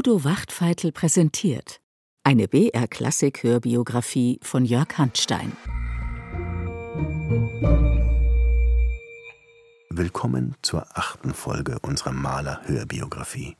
[0.00, 1.82] Udo Wachtfeitel präsentiert
[2.24, 5.52] eine BR-Klassik-Hörbiografie von Jörg Handstein.
[9.90, 13.58] Willkommen zur achten Folge unserer Maler-Hörbiografie.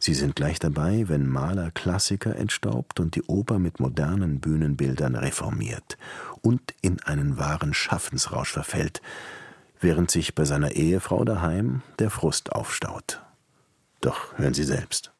[0.00, 5.96] Sie sind gleich dabei, wenn Maler Klassiker entstaubt und die Oper mit modernen Bühnenbildern reformiert
[6.40, 9.00] und in einen wahren Schaffensrausch verfällt,
[9.78, 13.22] während sich bei seiner Ehefrau daheim der Frust aufstaut.
[14.00, 15.12] Doch hören Sie selbst.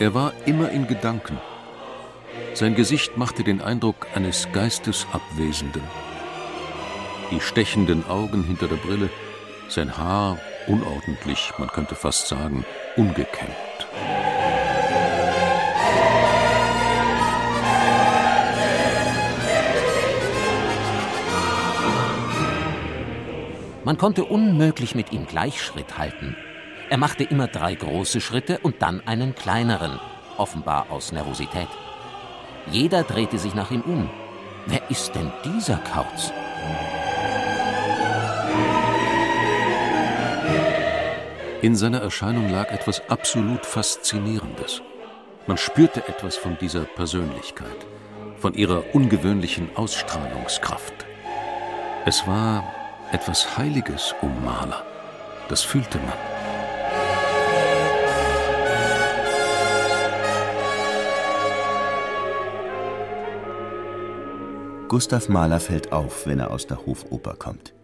[0.00, 1.38] Er war immer in Gedanken.
[2.54, 5.82] Sein Gesicht machte den Eindruck eines Geistesabwesenden.
[7.30, 9.08] Die stechenden Augen hinter der Brille,
[9.68, 12.64] sein Haar unordentlich, man könnte fast sagen,
[12.96, 13.52] ungekämmt.
[23.84, 26.36] Man konnte unmöglich mit ihm Gleichschritt halten.
[26.94, 29.98] Er machte immer drei große Schritte und dann einen kleineren,
[30.36, 31.66] offenbar aus Nervosität.
[32.70, 34.08] Jeder drehte sich nach ihm um.
[34.66, 36.32] Wer ist denn dieser Kauz?
[41.62, 44.80] In seiner Erscheinung lag etwas absolut Faszinierendes.
[45.48, 47.86] Man spürte etwas von dieser Persönlichkeit,
[48.38, 50.94] von ihrer ungewöhnlichen Ausstrahlungskraft.
[52.06, 52.72] Es war
[53.10, 54.84] etwas Heiliges um Mahler.
[55.48, 56.33] Das fühlte man.
[64.88, 67.74] Gustav Mahler fällt auf, wenn er aus der Hofoper kommt.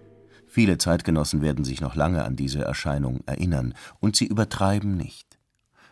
[0.46, 5.38] Viele Zeitgenossen werden sich noch lange an diese Erscheinung erinnern, und sie übertreiben nicht.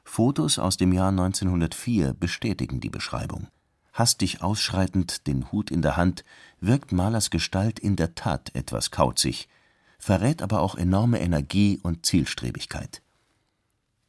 [0.04, 3.48] Fotos aus dem Jahr 1904 bestätigen die Beschreibung.
[3.92, 6.24] Hastig ausschreitend, den Hut in der Hand,
[6.60, 9.48] wirkt Mahlers Gestalt in der Tat etwas kauzig,
[9.98, 13.02] verrät aber auch enorme Energie und Zielstrebigkeit.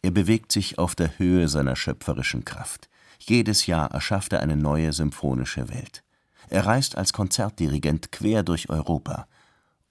[0.01, 2.89] Er bewegt sich auf der Höhe seiner schöpferischen Kraft.
[3.19, 6.03] Jedes Jahr erschafft er eine neue symphonische Welt.
[6.49, 9.27] Er reist als Konzertdirigent quer durch Europa–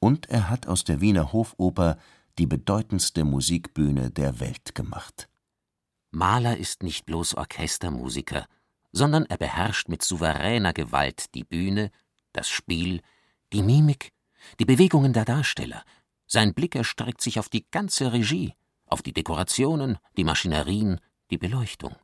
[0.01, 1.99] und er hat aus der Wiener Hofoper
[2.39, 5.29] die bedeutendste Musikbühne der Welt gemacht.
[6.11, 8.47] Mahler ist nicht bloß Orchestermusiker,
[8.93, 11.91] sondern er beherrscht mit souveräner Gewalt die Bühne,
[12.33, 13.03] das Spiel,
[13.53, 14.13] die Mimik,
[14.59, 15.83] die Bewegungen der Darsteller.
[16.27, 18.55] Sein Blick erstreckt sich auf die ganze Regie,
[18.87, 21.97] auf die Dekorationen, die Maschinerien, die Beleuchtung.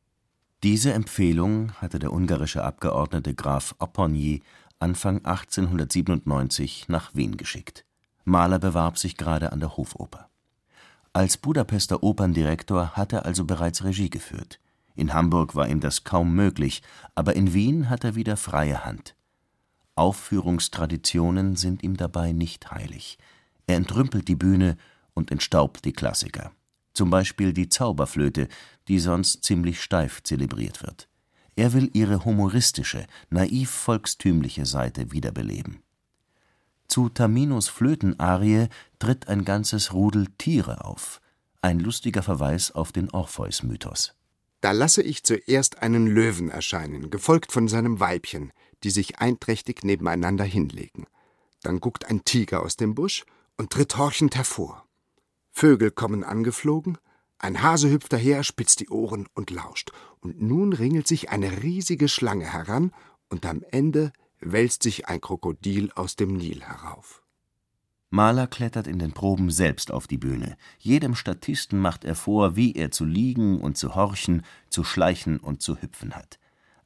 [0.64, 4.40] Diese Empfehlung hatte der ungarische Abgeordnete Graf Opponyi
[4.78, 7.84] Anfang 1897 nach Wien geschickt.
[8.24, 10.30] Mahler bewarb sich gerade an der Hofoper.
[11.12, 14.58] Als Budapester Operndirektor hat er also bereits Regie geführt.
[14.94, 16.82] In Hamburg war ihm das kaum möglich,
[17.14, 19.14] aber in Wien hat er wieder freie Hand.
[19.96, 23.18] Aufführungstraditionen sind ihm dabei nicht heilig.
[23.66, 24.78] Er entrümpelt die Bühne
[25.12, 26.52] und entstaubt die Klassiker.
[26.94, 28.48] Zum Beispiel die Zauberflöte,
[28.88, 31.08] die sonst ziemlich steif zelebriert wird.
[31.56, 35.82] Er will ihre humoristische, naiv volkstümliche Seite wiederbeleben.
[36.88, 38.68] Zu Taminos Flötenarie
[38.98, 41.20] tritt ein ganzes Rudel Tiere auf,
[41.62, 44.14] ein lustiger Verweis auf den Orpheus-Mythos.
[44.60, 48.52] Da lasse ich zuerst einen Löwen erscheinen, gefolgt von seinem Weibchen,
[48.82, 51.06] die sich einträchtig nebeneinander hinlegen.
[51.62, 53.24] Dann guckt ein Tiger aus dem Busch
[53.56, 54.86] und tritt horchend hervor.
[55.50, 56.98] Vögel kommen angeflogen,
[57.44, 59.92] ein Hase hüpft daher, spitzt die Ohren und lauscht.
[60.20, 62.90] Und nun ringelt sich eine riesige Schlange heran,
[63.28, 67.22] und am Ende wälzt sich ein Krokodil aus dem Nil herauf.
[68.08, 70.56] Mahler klettert in den Proben selbst auf die Bühne.
[70.78, 75.62] Jedem Statisten macht er vor, wie er zu liegen und zu horchen, zu schleichen und
[75.62, 76.38] zu hüpfen hat.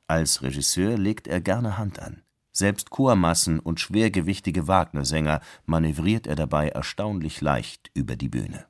[0.07, 2.23] Als Regisseur legt er gerne Hand an.
[2.51, 8.68] Selbst Chormassen und schwergewichtige Wagnersänger manövriert er dabei erstaunlich leicht über die Bühne.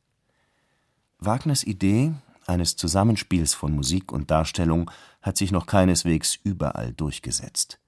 [1.21, 2.13] Wagners Idee
[2.47, 4.89] eines Zusammenspiels von Musik und Darstellung
[5.21, 7.81] hat sich noch keineswegs überall durchgesetzt.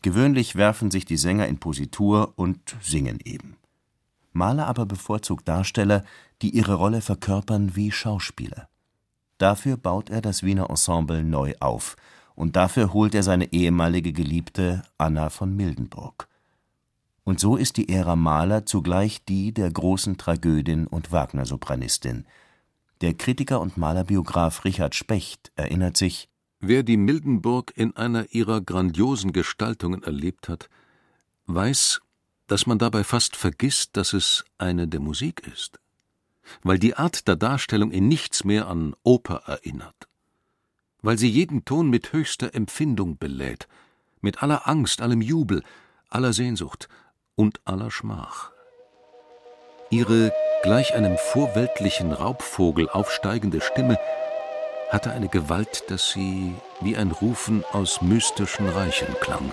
[0.00, 3.56] Gewöhnlich werfen sich die Sänger in Positur und singen eben.
[4.32, 6.02] Mahler aber bevorzugt Darsteller,
[6.40, 8.68] die ihre Rolle verkörpern wie Schauspieler.
[9.36, 11.96] Dafür baut er das Wiener Ensemble neu auf,
[12.34, 16.28] und dafür holt er seine ehemalige Geliebte Anna von Mildenburg.
[17.24, 22.24] Und so ist die Ära Mahler zugleich die der großen Tragödin und Wagner-Sopranistin–
[23.00, 26.28] der Kritiker und Malerbiograf Richard Specht erinnert sich:
[26.60, 30.68] Wer die Mildenburg in einer ihrer grandiosen Gestaltungen erlebt hat,
[31.46, 32.00] weiß,
[32.46, 35.78] dass man dabei fast vergisst, dass es eine der Musik ist,
[36.62, 40.08] weil die Art der Darstellung in nichts mehr an Oper erinnert.
[41.02, 43.68] weil sie jeden Ton mit höchster Empfindung belädt,
[44.20, 45.62] mit aller Angst, allem Jubel,
[46.08, 46.88] aller Sehnsucht
[47.36, 48.50] und aller Schmach.
[49.90, 50.32] Ihre
[50.62, 53.98] gleich einem vorweltlichen Raubvogel aufsteigende Stimme
[54.90, 59.52] hatte eine Gewalt, dass sie wie ein Rufen aus mystischen Reichen klang.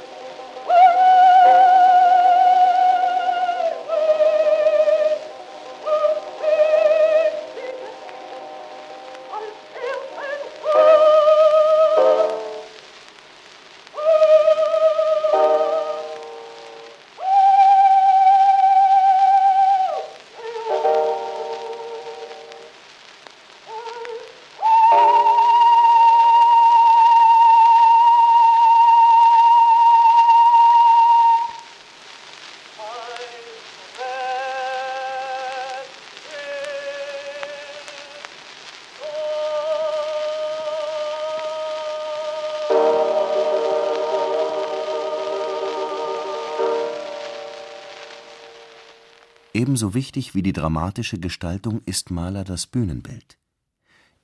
[49.55, 53.37] Ebenso wichtig wie die dramatische Gestaltung ist Mahler das Bühnenbild.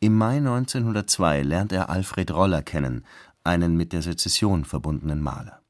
[0.01, 3.05] Im Mai 1902 lernt er Alfred Roller kennen,
[3.45, 5.61] einen mit der Sezession verbundenen Maler.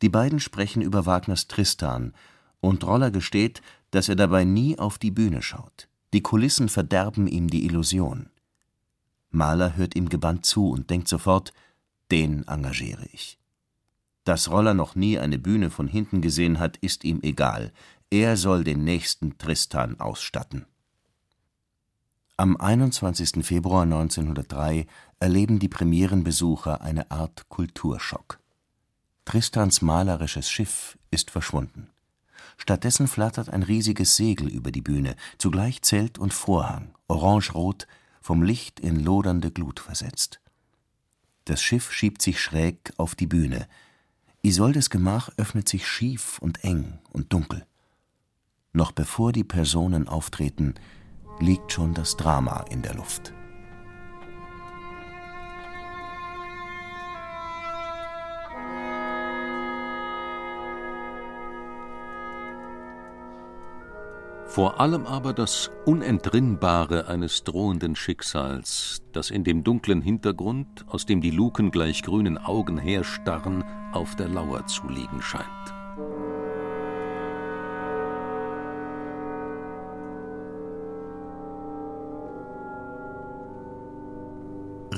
[0.00, 2.14] Die beiden sprechen über Wagners Tristan,
[2.60, 5.90] und Roller gesteht, dass er dabei nie auf die Bühne schaut.
[6.14, 8.30] Die Kulissen verderben ihm die Illusion.
[9.28, 11.52] Mahler hört ihm gebannt zu und denkt sofort:
[12.10, 13.38] Den engagiere ich.
[14.24, 17.72] Dass Roller noch nie eine Bühne von hinten gesehen hat, ist ihm egal,
[18.10, 20.66] er soll den nächsten Tristan ausstatten.
[22.36, 23.44] Am 21.
[23.44, 24.86] Februar 1903
[25.18, 28.38] erleben die Premierenbesucher eine Art Kulturschock.
[29.24, 31.90] Tristans malerisches Schiff ist verschwunden.
[32.56, 37.86] Stattdessen flattert ein riesiges Segel über die Bühne, zugleich Zelt und Vorhang, orangerot,
[38.20, 40.40] vom Licht in lodernde Glut versetzt.
[41.44, 43.68] Das Schiff schiebt sich schräg auf die Bühne.
[44.42, 47.66] Isoldes Gemach öffnet sich schief und eng und dunkel.
[48.72, 50.74] Noch bevor die Personen auftreten,
[51.40, 53.32] liegt schon das Drama in der Luft.
[64.48, 71.20] Vor allem aber das Unentrinnbare eines drohenden Schicksals, das in dem dunklen Hintergrund, aus dem
[71.20, 73.62] die Luken gleich grünen Augen herstarren,
[73.92, 75.77] auf der Lauer zu liegen scheint.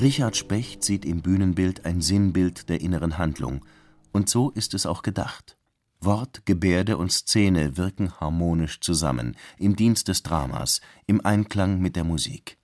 [0.00, 3.67] Richard Specht sieht im Bühnenbild ein Sinnbild der inneren Handlung,
[4.12, 5.58] und so ist es auch gedacht.
[6.00, 12.05] Wort, Gebärde und Szene wirken harmonisch zusammen, im Dienst des Dramas, im Einklang mit der
[12.05, 12.56] Musik.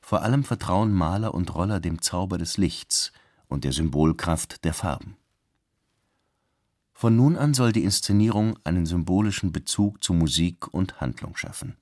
[0.00, 3.12] Vor allem vertrauen Maler und Roller dem Zauber des Lichts
[3.48, 5.16] und der Symbolkraft der Farben.
[6.92, 11.76] Von nun an soll die Inszenierung einen symbolischen Bezug zu Musik und Handlung schaffen.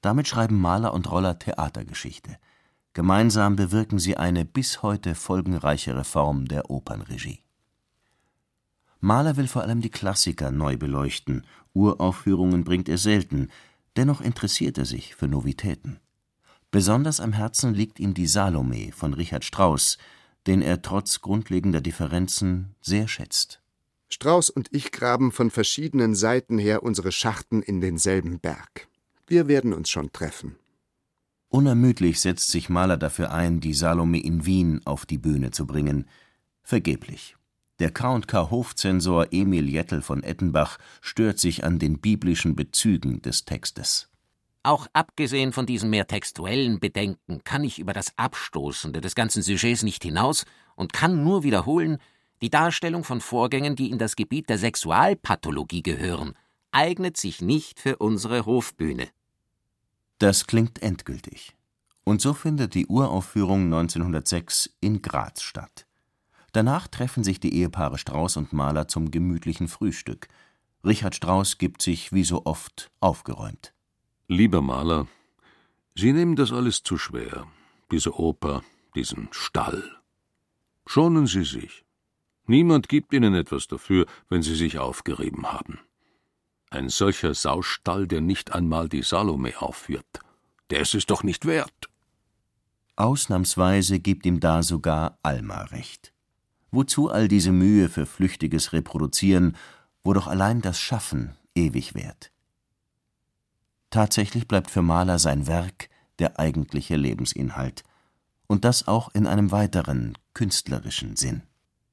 [0.00, 2.38] Damit schreiben Maler und Roller Theatergeschichte–
[2.94, 7.40] Gemeinsam bewirken sie eine bis heute folgenreiche Reform der Opernregie.
[9.00, 13.48] Mahler will vor allem die Klassiker neu beleuchten, Uraufführungen bringt er selten,
[13.96, 16.00] dennoch interessiert er sich für Novitäten.
[16.70, 19.98] Besonders am Herzen liegt ihm die Salome von Richard Strauss,
[20.46, 23.62] den er trotz grundlegender Differenzen sehr schätzt.
[24.08, 28.88] Strauss und ich graben von verschiedenen Seiten her unsere Schachten in denselben Berg.
[29.26, 30.56] Wir werden uns schon treffen.
[31.52, 36.08] Unermüdlich setzt sich Mahler dafür ein, die Salome in Wien auf die Bühne zu bringen.
[36.62, 37.36] Vergeblich.
[37.78, 44.08] Der K&K Hofzensor Emil Jettel von Ettenbach stört sich an den biblischen Bezügen des Textes.
[44.62, 49.82] Auch abgesehen von diesen mehr textuellen Bedenken kann ich über das Abstoßende des ganzen Sujets
[49.82, 51.98] nicht hinaus und kann nur wiederholen,
[52.40, 56.32] die Darstellung von Vorgängen, die in das Gebiet der Sexualpathologie gehören,
[56.70, 59.08] eignet sich nicht für unsere Hofbühne.
[60.22, 61.56] Das klingt endgültig.
[62.04, 65.84] Und so findet die Uraufführung 1906 in Graz statt.
[66.52, 70.28] Danach treffen sich die Ehepaare Strauß und Mahler zum gemütlichen Frühstück.
[70.84, 73.74] Richard Strauß gibt sich wie so oft aufgeräumt.
[74.28, 75.08] Lieber Mahler,
[75.96, 77.48] Sie nehmen das alles zu schwer.
[77.90, 78.62] Diese Oper,
[78.94, 79.82] diesen Stall.
[80.86, 81.84] Schonen Sie sich.
[82.46, 85.80] Niemand gibt Ihnen etwas dafür, wenn Sie sich aufgerieben haben.
[86.72, 90.20] Ein solcher Saustall, der nicht einmal die Salome aufführt,
[90.70, 91.90] der ist es doch nicht wert.
[92.96, 96.14] Ausnahmsweise gibt ihm da sogar Alma recht.
[96.70, 99.54] Wozu all diese Mühe für flüchtiges Reproduzieren,
[100.02, 102.32] wo doch allein das Schaffen ewig währt?
[103.90, 107.84] Tatsächlich bleibt für Mahler sein Werk der eigentliche Lebensinhalt.
[108.46, 111.42] und das auch in einem weiteren, künstlerischen Sinn.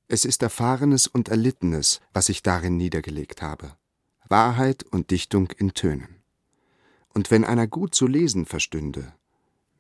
[0.08, 3.76] Es ist Erfahrenes und Erlittenes, was ich darin niedergelegt habe.
[4.30, 6.22] Wahrheit und Dichtung in Tönen.
[7.14, 9.14] Und wenn einer gut zu lesen verstünde,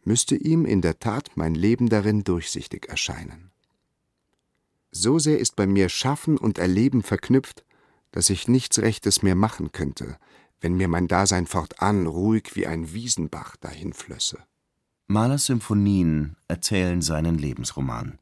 [0.03, 3.51] müsste ihm in der Tat mein Leben darin durchsichtig erscheinen.
[4.91, 7.63] So sehr ist bei mir Schaffen und Erleben verknüpft,
[8.11, 10.17] dass ich nichts Rechtes mehr machen könnte,
[10.61, 14.39] wenn mir mein Dasein fortan ruhig wie ein Wiesenbach dahinflösse.
[15.07, 18.19] Mahlers Symphonien erzählen seinen Lebensroman.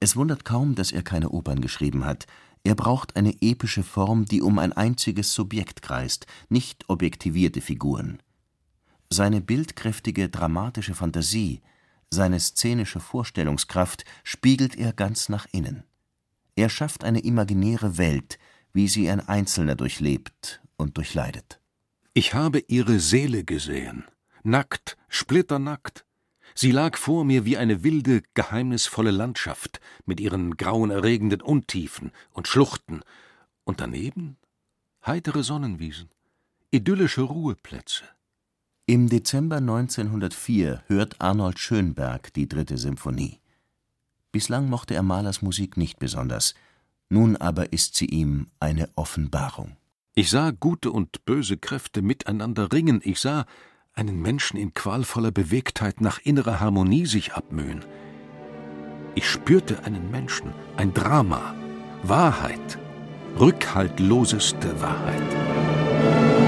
[0.00, 2.26] Es wundert kaum, dass er keine Opern geschrieben hat.
[2.64, 8.22] Er braucht eine epische Form, die um ein einziges Subjekt kreist, nicht objektivierte Figuren.
[9.10, 11.60] Seine bildkräftige, dramatische Fantasie,
[12.10, 15.84] seine szenische Vorstellungskraft spiegelt er ganz nach innen.
[16.56, 18.38] Er schafft eine imaginäre Welt,
[18.72, 21.60] wie sie ein Einzelner durchlebt und durchleidet.
[22.14, 24.04] Ich habe ihre Seele gesehen,
[24.42, 26.03] nackt, splitternackt.
[26.54, 33.00] Sie lag vor mir wie eine wilde, geheimnisvolle Landschaft mit ihren grauenerregenden Untiefen und Schluchten,
[33.64, 34.36] und daneben
[35.04, 36.10] heitere Sonnenwiesen,
[36.70, 38.04] idyllische Ruheplätze.
[38.86, 43.40] Im Dezember 1904 hört Arnold Schönberg die dritte Symphonie.
[44.30, 46.54] Bislang mochte er Mahlers Musik nicht besonders,
[47.08, 49.76] nun aber ist sie ihm eine Offenbarung.
[50.14, 53.46] Ich sah gute und böse Kräfte miteinander ringen, ich sah
[53.94, 57.84] einen Menschen in qualvoller Bewegtheit nach innerer Harmonie sich abmühen.
[59.14, 61.54] Ich spürte einen Menschen, ein Drama,
[62.02, 62.78] Wahrheit,
[63.38, 66.43] rückhaltloseste Wahrheit.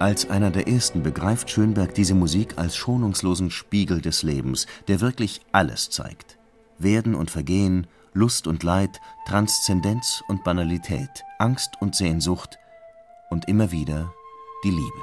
[0.00, 5.42] Als einer der ersten begreift Schönberg diese Musik als schonungslosen Spiegel des Lebens, der wirklich
[5.52, 6.38] alles zeigt.
[6.78, 12.58] Werden und Vergehen, Lust und Leid, Transzendenz und Banalität, Angst und Sehnsucht
[13.28, 14.10] und immer wieder
[14.64, 15.02] die Liebe.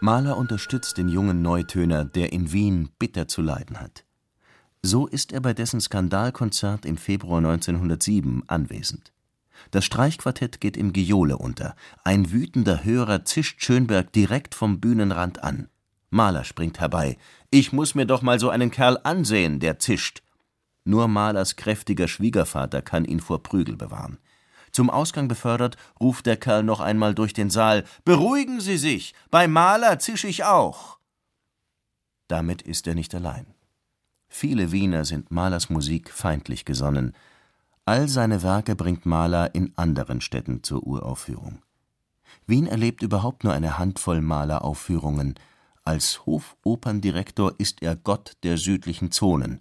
[0.00, 4.04] Mahler unterstützt den jungen Neutöner, der in Wien bitter zu leiden hat.
[4.82, 9.12] So ist er bei dessen Skandalkonzert im Februar 1907 anwesend.
[9.70, 11.76] Das Streichquartett geht im Gejohle unter.
[12.02, 15.68] Ein wütender Hörer zischt Schönberg direkt vom Bühnenrand an.
[16.08, 17.18] Mahler springt herbei.
[17.50, 20.22] Ich muss mir doch mal so einen Kerl ansehen, der zischt.
[20.84, 24.18] Nur Mahlers kräftiger Schwiegervater kann ihn vor Prügel bewahren.
[24.72, 29.14] Zum Ausgang befördert, ruft der Kerl noch einmal durch den Saal: Beruhigen Sie sich!
[29.30, 30.98] Bei Mahler zisch ich auch!
[32.28, 33.46] Damit ist er nicht allein.
[34.32, 37.14] Viele Wiener sind Mahlers Musik feindlich gesonnen.
[37.84, 41.62] All seine Werke bringt Mahler in anderen Städten zur Uraufführung.
[42.46, 45.34] Wien erlebt überhaupt nur eine Handvoll Mahler-Aufführungen.
[45.84, 49.60] Als Hofoperndirektor ist er Gott der südlichen Zonen,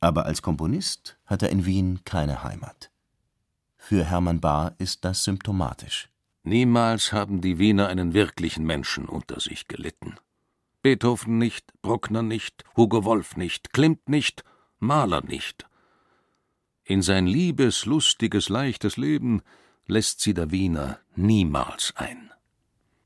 [0.00, 2.90] aber als Komponist hat er in Wien keine Heimat.
[3.78, 6.10] Für Hermann Bahr ist das symptomatisch.
[6.42, 10.16] Niemals haben die Wiener einen wirklichen Menschen unter sich gelitten.
[10.84, 14.44] Beethoven nicht, Bruckner nicht, Hugo Wolf nicht, Klimt nicht,
[14.78, 15.66] Mahler nicht.
[16.84, 19.40] In sein liebes, lustiges, leichtes Leben
[19.86, 22.30] lässt sie der Wiener niemals ein.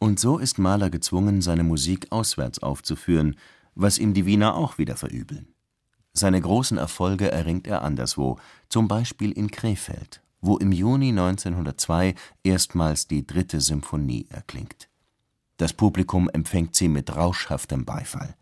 [0.01, 3.37] Und so ist Mahler gezwungen, seine Musik auswärts aufzuführen,
[3.77, 5.55] was ihm die Wiener auch wieder verübeln.
[6.13, 13.07] Seine großen Erfolge erringt er anderswo, zum Beispiel in Krefeld, wo im Juni 1902 erstmals
[13.07, 14.89] die dritte Symphonie erklingt.
[15.59, 18.37] Das Publikum empfängt sie mit rauschhaftem Beifall.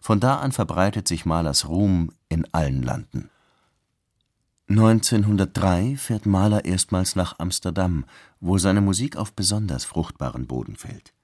[0.00, 3.30] Von da an verbreitet sich Mahlers Ruhm in allen Landen.
[4.68, 8.04] 1903 fährt Mahler erstmals nach Amsterdam,
[8.40, 11.14] wo seine Musik auf besonders fruchtbaren Boden fällt.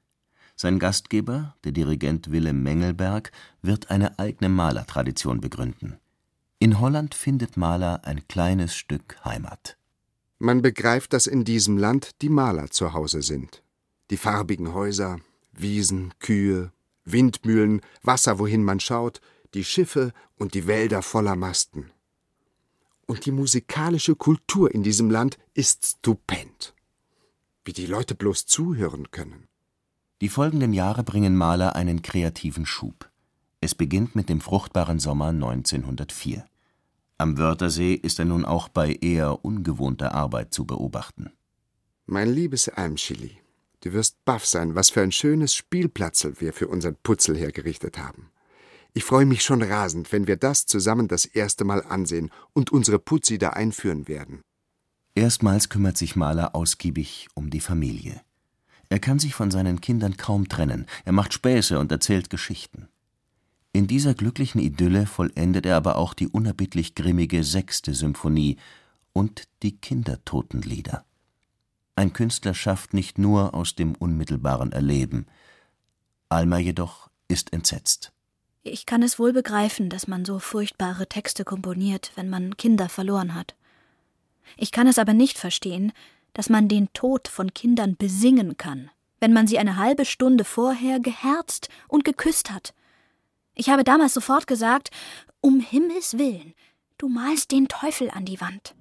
[0.57, 5.99] Sein Gastgeber, der Dirigent Willem Mengelberg, wird eine eigene Malertradition begründen.
[6.61, 9.77] In Holland findet Mahler ein kleines Stück Heimat.
[10.39, 13.65] Man begreift, dass in diesem Land die Maler zu Hause sind
[14.11, 15.19] die farbigen Häuser,
[15.53, 16.73] Wiesen, Kühe,
[17.05, 19.21] Windmühlen, Wasser, wohin man schaut,
[19.55, 21.91] die Schiffe und die Wälder voller Masten.
[23.07, 26.75] Und die musikalische Kultur in diesem Land ist stupend.
[27.65, 29.49] wie die Leute bloß zuhören können.
[30.21, 33.11] Die folgenden Jahre bringen Mahler einen kreativen Schub.
[33.61, 36.45] Es beginnt mit dem fruchtbaren Sommer 1904.
[37.17, 41.31] Am Wörthersee ist er nun auch bei eher ungewohnter Arbeit zu beobachten.
[42.07, 43.39] Mein liebes Almschili,
[43.85, 48.31] du wirst baff sein, was für ein schönes Spielplatzl wir für unseren Putzel hergerichtet haben.
[48.95, 52.99] Ich freue mich schon rasend, wenn wir das zusammen das erste Mal ansehen und unsere
[52.99, 54.41] Putzi da einführen werden.
[55.15, 58.21] Erstmals kümmert sich Mahler ausgiebig um die Familie.
[58.89, 62.89] Er kann sich von seinen Kindern kaum trennen, er macht Späße und erzählt Geschichten.
[63.73, 68.57] In dieser glücklichen Idylle vollendet er aber auch die unerbittlich grimmige sechste Symphonie
[69.13, 71.05] und die Kindertotenlieder.
[71.97, 75.27] Ein Künstler schafft nicht nur aus dem unmittelbaren Erleben.
[76.29, 78.13] Alma jedoch ist entsetzt.
[78.63, 83.35] Ich kann es wohl begreifen, dass man so furchtbare Texte komponiert, wenn man Kinder verloren
[83.35, 83.55] hat.
[84.57, 85.93] Ich kann es aber nicht verstehen,
[86.33, 90.99] dass man den Tod von Kindern besingen kann, wenn man sie eine halbe Stunde vorher
[90.99, 92.75] geherzt und geküsst hat
[93.55, 94.91] ich habe damals sofort gesagt,
[95.41, 96.55] um Himmels willen,
[96.99, 98.75] du malst den Teufel an die Wand.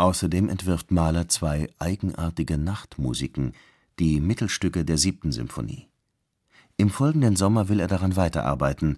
[0.00, 3.52] Außerdem entwirft Mahler zwei eigenartige Nachtmusiken,
[3.98, 5.88] die Mittelstücke der siebten Symphonie.
[6.78, 8.96] Im folgenden Sommer will er daran weiterarbeiten,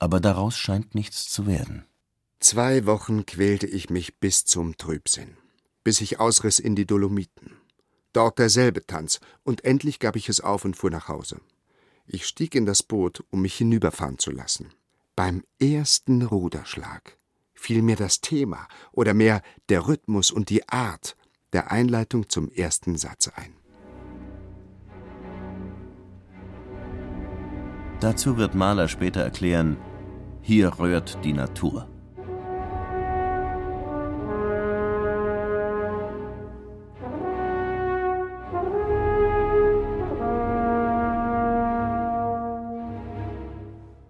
[0.00, 1.84] aber daraus scheint nichts zu werden.
[2.40, 5.36] Zwei Wochen quälte ich mich bis zum Trübsinn,
[5.84, 7.52] bis ich ausriss in die Dolomiten.
[8.12, 11.40] Dort derselbe Tanz, und endlich gab ich es auf und fuhr nach Hause.
[12.04, 14.72] Ich stieg in das Boot, um mich hinüberfahren zu lassen.
[15.14, 17.16] Beim ersten Ruderschlag
[17.62, 21.16] fiel mir das Thema oder mehr der Rhythmus und die Art
[21.52, 23.54] der Einleitung zum ersten Satz ein.
[28.00, 29.76] Dazu wird Mahler später erklären,
[30.40, 31.88] hier rührt die Natur.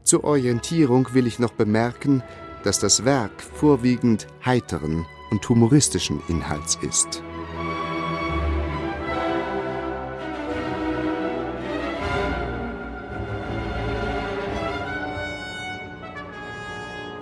[0.04, 2.22] Zur Orientierung will ich noch bemerken,
[2.64, 7.22] dass das Werk vorwiegend heiteren und humoristischen Inhalts ist.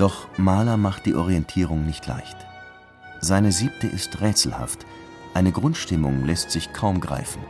[0.00, 2.36] Doch Mahler macht die Orientierung nicht leicht.
[3.20, 4.86] Seine siebte ist rätselhaft,
[5.34, 7.42] eine Grundstimmung lässt sich kaum greifen.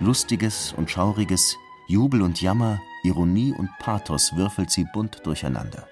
[0.00, 5.86] Lustiges und Schauriges, Jubel und Jammer, Ironie und Pathos würfelt sie bunt durcheinander.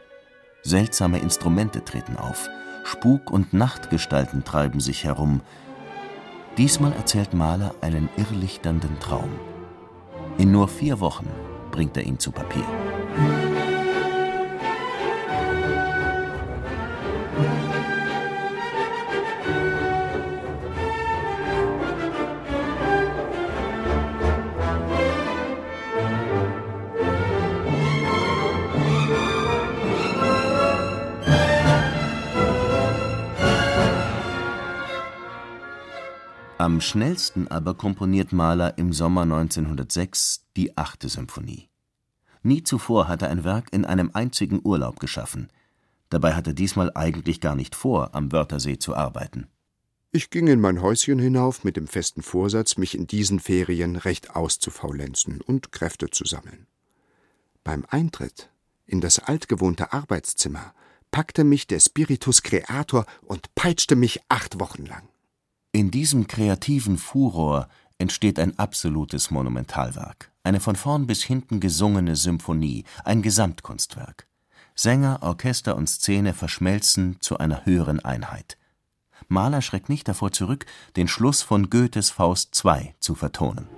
[0.62, 2.48] Seltsame Instrumente treten auf,
[2.84, 5.40] Spuk und Nachtgestalten treiben sich herum.
[6.56, 9.30] Diesmal erzählt Mahler einen irrlichternden Traum.
[10.38, 11.28] In nur vier Wochen
[11.70, 12.64] bringt er ihn zu Papier.
[36.90, 41.68] Schnellsten aber komponiert Mahler im Sommer 1906 die achte Symphonie.
[42.42, 45.50] Nie zuvor hat er ein Werk in einem einzigen Urlaub geschaffen.
[46.08, 49.46] Dabei hat er diesmal eigentlich gar nicht vor, am Wörthersee zu arbeiten.
[50.10, 54.34] Ich ging in mein Häuschen hinauf mit dem festen Vorsatz, mich in diesen Ferien recht
[54.34, 56.66] auszufaulenzen und Kräfte zu sammeln.
[57.62, 58.50] Beim Eintritt
[58.84, 60.74] in das altgewohnte Arbeitszimmer
[61.12, 65.08] packte mich der Spiritus Creator und peitschte mich acht Wochen lang.
[65.72, 72.84] In diesem kreativen Furor entsteht ein absolutes Monumentalwerk, eine von vorn bis hinten gesungene Symphonie,
[73.04, 74.26] ein Gesamtkunstwerk.
[74.74, 78.58] Sänger, Orchester und Szene verschmelzen zu einer höheren Einheit.
[79.28, 83.68] Mahler schreckt nicht davor zurück, den Schluss von Goethes Faust II zu vertonen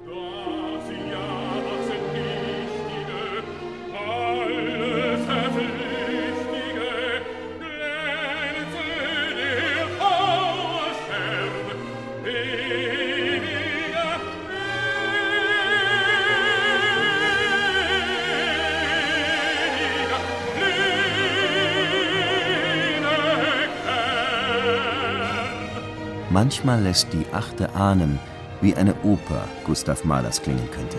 [26.44, 28.18] Manchmal lässt die Achte ahnen,
[28.61, 30.96] wie eine Oper Gustav Mahlers klingen könnte.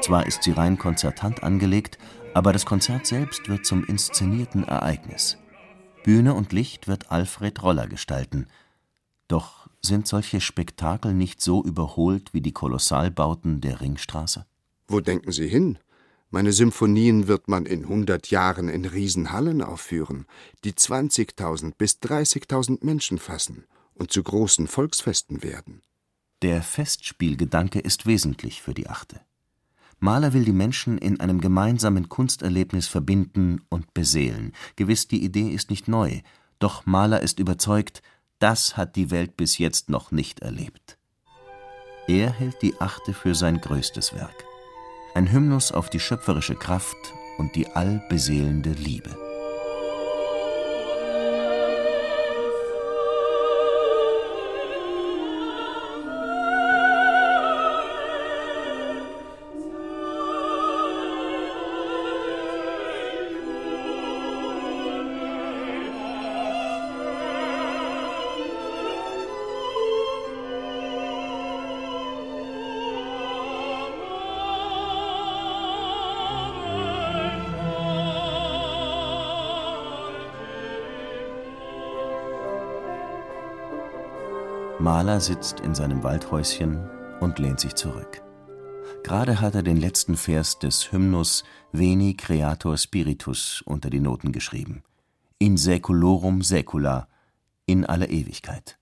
[0.00, 1.96] Zwar ist sie rein konzertant angelegt,
[2.34, 5.38] aber das Konzert selbst wird zum inszenierten Ereignis.
[6.02, 8.48] Bühne und Licht wird Alfred Roller gestalten.
[9.28, 14.44] Doch sind solche Spektakel nicht so überholt wie die Kolossalbauten der Ringstraße?
[14.88, 15.78] Wo denken Sie hin?
[16.30, 20.26] Meine Symphonien wird man in hundert Jahren in Riesenhallen aufführen,
[20.64, 25.82] die 20.000 bis 30.000 Menschen fassen und zu großen Volksfesten werden.
[26.42, 29.20] Der Festspielgedanke ist wesentlich für die Achte.
[29.98, 34.52] Mahler will die Menschen in einem gemeinsamen Kunsterlebnis verbinden und beseelen.
[34.74, 36.20] Gewiss, die Idee ist nicht neu,
[36.58, 38.02] doch Mahler ist überzeugt,
[38.38, 40.98] das hat die Welt bis jetzt noch nicht erlebt.
[42.06, 44.44] Er hält die Achte für sein größtes Werk.
[45.16, 49.25] Ein Hymnus auf die schöpferische Kraft und die allbeseelende Liebe.
[84.86, 88.22] Mahler sitzt in seinem Waldhäuschen und lehnt sich zurück.
[89.02, 94.84] Gerade hat er den letzten Vers des Hymnus Veni Creator Spiritus unter die Noten geschrieben.
[95.40, 97.08] In saeculorum saecula,
[97.66, 98.78] in aller Ewigkeit.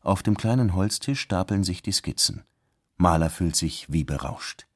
[0.00, 2.44] Auf dem kleinen Holztisch stapeln sich die Skizzen.
[2.96, 4.66] Mahler fühlt sich wie berauscht.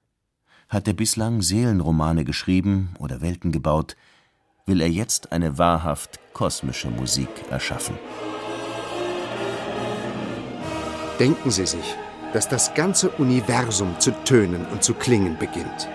[0.69, 3.97] Hat er bislang Seelenromane geschrieben oder Welten gebaut,
[4.67, 7.97] will er jetzt eine wahrhaft kosmische Musik erschaffen.
[11.23, 11.95] Denken Sie sich,
[12.33, 15.89] dass das ganze Universum zu tönen und zu klingen beginnt.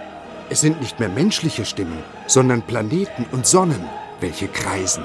[0.49, 3.89] Es sind nicht mehr menschliche Stimmen, sondern Planeten und Sonnen,
[4.21, 5.03] welche kreisen.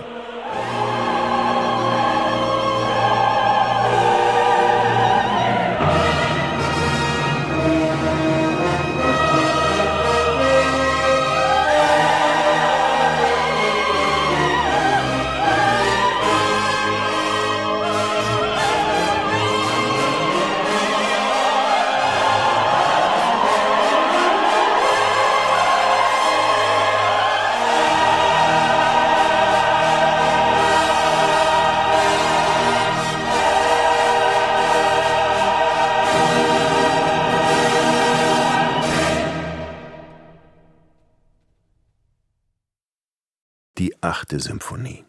[44.22, 45.04] Achte Symphonie.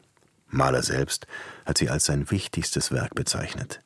[0.47, 1.28] Mahler selbst
[1.67, 3.80] hat sie als sein wichtigstes Werk bezeichnet.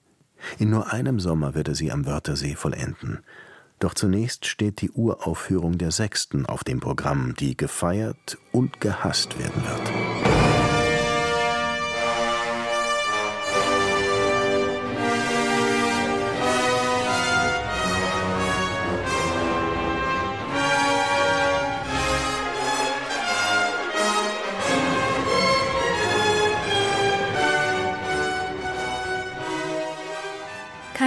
[0.57, 3.19] In nur einem Sommer wird er sie am Wörthersee vollenden.
[3.79, 9.61] Doch zunächst steht die Uraufführung der sechsten auf dem Programm, die gefeiert und gehasst werden
[9.63, 10.46] wird.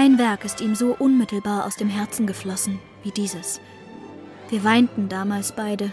[0.00, 3.60] Kein Werk ist ihm so unmittelbar aus dem Herzen geflossen wie dieses.
[4.48, 5.92] Wir weinten damals beide.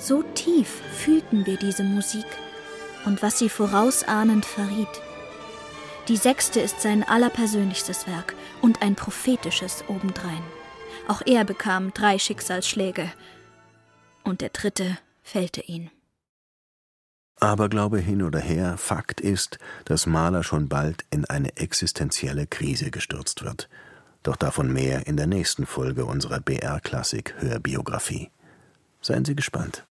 [0.00, 2.26] So tief fühlten wir diese Musik
[3.04, 4.88] und was sie vorausahnend verriet.
[6.08, 10.42] Die sechste ist sein allerpersönlichstes Werk und ein prophetisches obendrein.
[11.06, 13.08] Auch er bekam drei Schicksalsschläge
[14.24, 15.92] und der dritte fällte ihn.
[17.40, 23.44] Aberglaube hin oder her, Fakt ist, dass Mahler schon bald in eine existenzielle Krise gestürzt
[23.44, 23.68] wird.
[24.22, 28.30] Doch davon mehr in der nächsten Folge unserer BR-Klassik Hörbiografie.
[29.00, 29.87] Seien Sie gespannt.